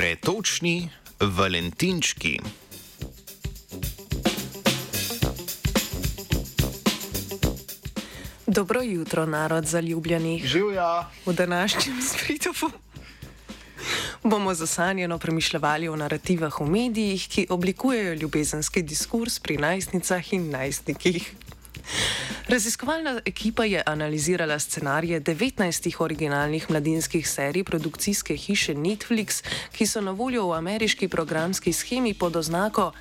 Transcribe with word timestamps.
Pretočni 0.00 0.88
Valentinčki. 1.20 2.40
Dobro 8.46 8.82
jutro, 8.82 9.26
narod 9.26 9.66
zaljubljenih. 9.66 10.46
Živja. 10.46 11.10
V 11.26 11.32
današnjem 11.32 12.02
spritu 12.02 12.48
bomo 14.22 14.54
zasanjeno 14.54 15.18
premišljali 15.18 15.88
o 15.88 15.96
narativah 15.96 16.60
v 16.60 16.66
medijih, 16.66 17.28
ki 17.28 17.46
oblikujejo 17.50 18.14
ljubezenski 18.14 18.82
diskurs 18.82 19.38
pri 19.38 19.56
najstnicah 19.56 20.32
in 20.32 20.50
najstnikih. 20.50 21.34
Raziskovalna 22.50 23.20
ekipa 23.24 23.64
je 23.64 23.82
analizirala 23.86 24.58
scenarije 24.58 25.20
19 25.20 26.02
originalnih 26.02 26.70
mladinskih 26.70 27.28
serij 27.28 27.64
produkcijske 27.64 28.34
hiše 28.34 28.74
Netflix, 28.74 29.44
ki 29.72 29.86
so 29.86 30.00
na 30.00 30.10
voljo 30.10 30.48
v 30.48 30.56
ameriški 30.58 31.08
programski 31.08 31.72
schemi 31.72 32.14
pod 32.14 32.36
oznako 32.36 32.92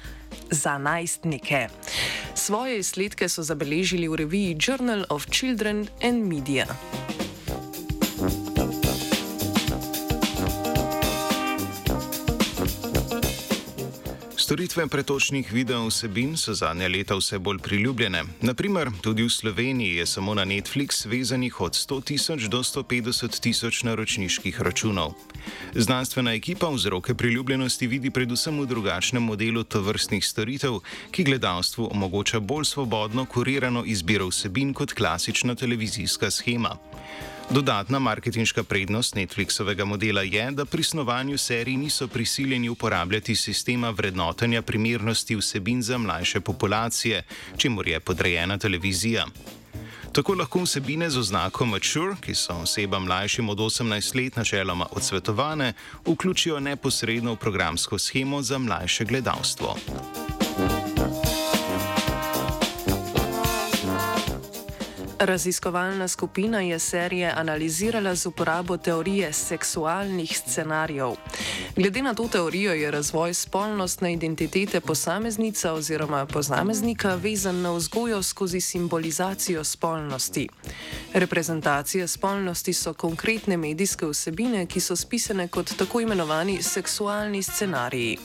za 0.52 0.78
najstnike. 0.78 1.68
Svoje 2.36 2.80
izsledke 2.80 3.30
so 3.30 3.44
zabeležili 3.44 4.08
v 4.08 4.16
reviji 4.16 4.58
Journal 4.68 5.06
of 5.10 5.26
Children 5.26 5.88
and 6.04 6.34
Media. 6.34 6.66
Storitve 14.50 14.88
pretočnih 14.88 15.52
video 15.54 15.84
vsebin 15.86 16.32
so 16.38 16.56
zadnja 16.58 16.88
leta 16.90 17.14
vse 17.16 17.38
bolj 17.40 17.60
priljubljene. 17.62 18.24
Naprimer, 18.42 18.90
tudi 19.02 19.22
v 19.24 19.30
Sloveniji 19.30 19.96
je 19.96 20.06
samo 20.06 20.34
na 20.34 20.46
Netflix 20.46 21.06
vezanih 21.06 21.62
od 21.62 21.78
100 21.78 22.00
tisoč 22.04 22.48
do 22.50 22.64
150 22.64 23.40
tisoč 23.40 23.84
naročniških 23.84 24.62
računov. 24.62 25.14
Znanstvena 25.76 26.34
ekipa 26.34 26.70
vzroke 26.70 27.14
priljubljenosti 27.14 27.88
vidi 27.88 28.10
predvsem 28.10 28.58
v 28.62 28.66
drugačnem 28.66 29.24
modelu 29.24 29.64
tovrstnih 29.64 30.26
storitev, 30.26 30.82
ki 31.12 31.24
gledalstvu 31.24 31.92
omogoča 31.92 32.40
bolj 32.40 32.66
svobodno 32.66 33.26
kurirano 33.26 33.86
izbiro 33.86 34.34
vsebin 34.34 34.74
kot 34.74 34.98
klasična 34.98 35.56
televizijska 35.56 36.32
schema. 36.32 36.74
Dodatna 37.50 38.00
marketinška 38.00 38.64
prednost 38.64 39.16
Netflixovega 39.16 39.86
modela 39.86 40.22
je, 40.22 40.52
da 40.52 40.66
pri 40.66 40.84
snovanju 40.84 41.38
serij 41.38 41.78
niso 41.78 42.08
prisiljeni 42.08 42.70
uporabljati 42.70 43.36
sistema 43.36 43.90
vrednotenja 43.90 44.62
primernosti 44.62 45.36
vsebin 45.36 45.82
za 45.82 45.98
mlajše 45.98 46.40
populacije, 46.40 47.24
čemu 47.58 47.82
je 47.86 48.00
podrejena 48.00 48.58
televizija. 48.58 49.26
Tako 50.12 50.34
lahko 50.34 50.62
vsebine 50.62 51.10
z 51.10 51.18
oznako 51.18 51.66
Mature, 51.66 52.16
ki 52.22 52.36
so 52.36 52.54
osebam 52.54 53.04
mlajšim 53.04 53.50
od 53.50 53.58
18 53.58 54.16
let 54.16 54.36
načeloma 54.36 54.86
odsvetovane, 54.92 55.74
vključijo 56.06 56.60
neposredno 56.60 57.34
v 57.34 57.36
programsko 57.36 57.98
schemo 58.00 58.42
za 58.42 58.58
mlajše 58.58 59.06
gledalstvo. 59.06 59.76
Raziskovalna 65.20 66.08
skupina 66.08 66.62
je 66.62 66.80
serije 66.80 67.34
analizirala 67.36 68.16
z 68.16 68.26
uporabo 68.26 68.78
teorije 68.78 69.34
seksualnih 69.34 70.38
scenarijev. 70.38 71.12
Glede 71.76 72.02
na 72.02 72.14
to 72.14 72.28
teorijo 72.28 72.74
je 72.74 72.92
razvoj 72.92 73.34
spolnostne 73.34 74.14
identitete 74.14 74.82
posameznica 74.82 75.74
oziroma 75.74 76.26
posameznika 76.26 77.16
vezan 77.16 77.62
na 77.62 77.72
vzgojo 77.72 78.24
skozi 78.24 78.62
simbolizacijo 78.62 79.64
spolnosti. 79.64 80.50
Reprezentacije 81.14 82.08
spolnosti 82.08 82.74
so 82.74 82.94
konkretne 82.94 83.58
medijske 83.58 84.06
vsebine, 84.06 84.66
ki 84.66 84.80
so 84.80 84.96
spisane 84.96 85.48
kot 85.48 85.78
tako 85.78 86.02
imenovani 86.02 86.64
seksualni 86.64 87.44
scenariji. 87.44 88.18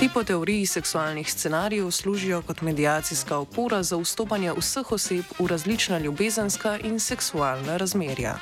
Ti 0.00 0.08
po 0.14 0.24
teoriji 0.24 0.66
seksualnih 0.66 1.32
scenarijev 1.32 1.90
služijo 1.90 2.42
kot 2.42 2.60
medijacijska 2.60 3.36
opora 3.36 3.82
za 3.82 3.96
vstopanje 3.96 4.52
vseh 4.52 4.92
oseb 4.92 5.24
v 5.38 5.46
različna 5.46 5.98
ljubezenska 5.98 6.21
in 6.84 7.00
seksualna 7.00 7.76
razmerja. 7.76 8.38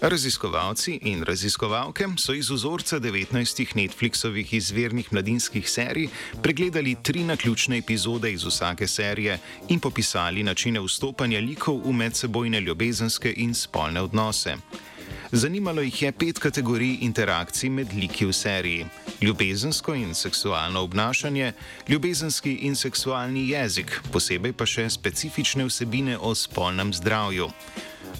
Raziskovalci 0.00 0.98
in 1.02 1.22
raziskovalke 1.22 2.04
so 2.16 2.34
iz 2.34 2.50
vzorca 2.50 3.00
19 3.00 3.74
Netflixovih 3.74 4.54
izvirnih 4.54 5.12
mladinskih 5.12 5.70
serij 5.70 6.08
pregledali 6.42 6.96
tri 7.02 7.24
naključne 7.24 7.78
epizode 7.78 8.32
iz 8.32 8.44
vsake 8.44 8.86
serije 8.86 9.38
in 9.68 9.80
popisali 9.80 10.42
načine 10.42 10.80
vstopanja 10.80 11.40
likov 11.40 11.80
v 11.84 11.92
medsebojne 11.92 12.60
ljubezenske 12.60 13.34
in 13.36 13.54
spolne 13.54 14.00
odnose. 14.00 14.56
Zanimalo 15.34 15.82
jih 15.82 16.02
je 16.02 16.12
pet 16.12 16.38
kategorij 16.38 16.98
interakcij 17.00 17.68
med 17.70 17.92
liki 17.92 18.26
v 18.26 18.32
seriji: 18.32 18.86
ljubezensko 19.20 19.94
in 19.94 20.14
seksualno 20.14 20.80
obnašanje, 20.80 21.52
ljubezenski 21.88 22.52
in 22.54 22.76
seksualni 22.76 23.48
jezik, 23.48 23.98
posebej 24.12 24.52
pa 24.52 24.66
še 24.66 24.86
specifične 24.90 25.66
vsebine 25.66 26.14
o 26.18 26.34
spolnem 26.38 26.94
zdravju. 26.94 27.50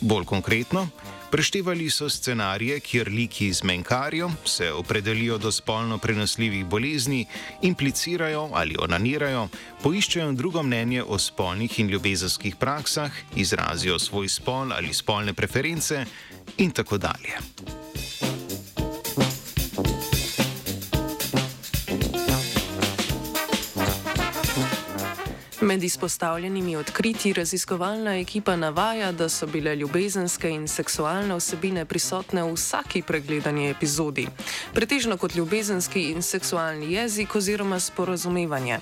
Bolj 0.00 0.24
konkretno, 0.26 0.88
Preštevali 1.34 1.88
so 1.90 2.06
scenarije, 2.08 2.76
kjer 2.80 3.08
liki 3.10 3.52
zmenkarijo, 3.52 4.30
se 4.44 4.72
opredelijo 4.72 5.38
do 5.38 5.50
spolno 5.52 5.98
prenosljivih 5.98 6.64
bolezni, 6.64 7.26
implicirajo 7.62 8.50
ali 8.52 8.76
onanirajo, 8.78 9.48
poiščejo 9.82 10.32
drugo 10.32 10.62
mnenje 10.62 11.02
o 11.02 11.18
spolnih 11.18 11.80
in 11.80 11.90
ljubezenskih 11.90 12.56
praksah, 12.56 13.10
izrazijo 13.36 13.98
svoj 13.98 14.28
spol 14.28 14.72
ali 14.72 14.94
spolne 14.94 15.34
preference 15.34 16.04
in 16.56 16.70
tako 16.70 16.98
dalje. 16.98 17.38
Med 25.60 25.84
izpostavljenimi 25.84 26.76
odkritji 26.76 27.32
raziskovalna 27.32 28.16
ekipa 28.18 28.56
navaja, 28.56 29.12
da 29.12 29.28
so 29.28 29.46
bile 29.46 29.76
ljubezenske 29.76 30.50
in 30.50 30.68
seksualne 30.68 31.36
vsebine 31.36 31.84
prisotne 31.84 32.42
v 32.42 32.54
vsaki 32.56 33.02
pregledani 33.02 33.68
epizodi, 33.70 34.26
pretežno 34.74 35.16
kot 35.16 35.34
ljubezenski 35.34 36.02
in 36.10 36.22
seksualni 36.22 36.92
jezik 36.92 37.36
oziroma 37.36 37.80
sporozumevanje. 37.80 38.78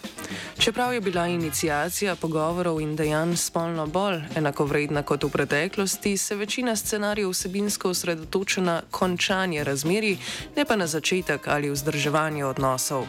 Čeprav 0.58 0.94
je 0.94 1.00
bila 1.00 1.26
inicijacija 1.26 2.16
pogovorov 2.16 2.80
in 2.80 2.96
dejanj 2.96 3.36
spolno 3.36 3.86
bolj 3.86 4.20
enakovredna 4.36 5.02
kot 5.02 5.24
v 5.24 5.30
preteklosti, 5.30 6.16
se 6.16 6.36
večina 6.36 6.76
scenarijev 6.76 7.30
vsebinsko 7.30 7.90
osredotoča 7.90 8.60
na 8.60 8.82
končanje 8.90 9.64
razmeri, 9.64 10.16
ne 10.56 10.64
pa 10.64 10.76
na 10.76 10.86
začetek 10.86 11.48
ali 11.48 11.70
vzdrževanje 11.70 12.44
odnosov. 12.44 13.06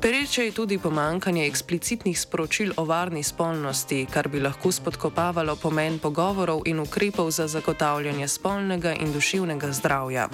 Pereče 0.00 0.44
je 0.44 0.52
tudi 0.52 0.78
pomankanje 0.78 1.46
eksplicitnih 1.46 2.20
sporočil 2.20 2.72
o 2.76 2.84
varni 2.84 3.22
spolnosti, 3.22 4.06
kar 4.12 4.28
bi 4.28 4.40
lahko 4.40 4.72
spodkopavalo 4.72 5.56
pomen 5.56 5.98
pogovorov 5.98 6.62
in 6.66 6.80
ukrepov 6.80 7.30
za 7.30 7.46
zagotavljanje 7.48 8.28
spolnega 8.28 8.92
in 8.92 9.12
duševnega 9.12 9.72
zdravja. 9.72 10.28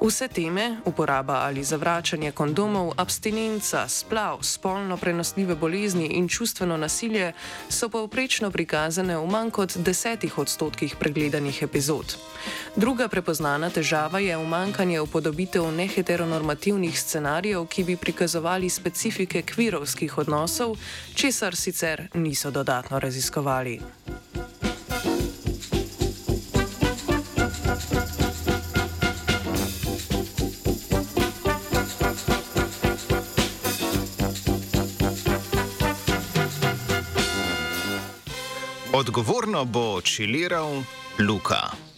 Vse 0.00 0.28
teme, 0.28 0.76
uporaba 0.84 1.40
ali 1.46 1.64
zavračanje 1.64 2.32
kondomov, 2.32 2.92
abstinenca, 2.96 3.88
splav, 3.88 4.38
spolno 4.42 4.96
prenosljive 4.96 5.54
bolezni, 5.54 6.06
in 6.06 6.28
čustveno 6.28 6.76
nasilje 6.76 7.32
so 7.68 7.88
povprečno 7.88 8.50
prikazane 8.50 9.16
v 9.16 9.26
manj 9.26 9.50
kot 9.50 9.76
desetih 9.76 10.38
odstotkih 10.38 10.96
pregledanih 10.96 11.62
epizod. 11.62 12.16
Druga 12.76 13.08
prepoznana 13.08 13.70
težava 13.70 14.18
je 14.18 14.36
umankanje 14.36 15.00
upodobitev 15.00 15.72
neheteronormativnih 15.72 17.00
scenarijev, 17.00 17.66
ki 17.66 17.84
bi 17.84 17.96
prikazovali 17.96 18.70
specifike 18.82 19.42
kvirovskih 19.42 20.18
odnosov, 20.18 20.76
česar 21.14 21.56
sicer 21.56 22.08
niso 22.14 22.50
dodatno 22.50 22.98
raziskovali. 22.98 23.78
Odgovorno 38.92 39.64
bo 39.64 40.00
čiliral 40.00 40.82
Luka. 41.18 41.91